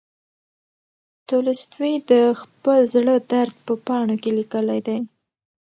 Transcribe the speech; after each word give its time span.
تولستوی 1.29 1.93
د 2.11 2.13
خپل 2.41 2.79
زړه 2.93 3.15
درد 3.31 3.53
په 3.65 3.73
پاڼو 3.85 4.15
کې 4.23 4.31
لیکلی 4.39 4.79
دی. 4.87 4.97